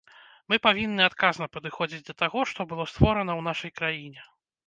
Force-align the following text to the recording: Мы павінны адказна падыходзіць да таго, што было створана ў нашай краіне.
Мы 0.51 0.55
павінны 0.67 1.03
адказна 1.09 1.45
падыходзіць 1.57 2.07
да 2.09 2.15
таго, 2.23 2.39
што 2.53 2.67
было 2.73 2.87
створана 2.93 3.31
ў 3.39 3.41
нашай 3.49 3.71
краіне. 3.77 4.21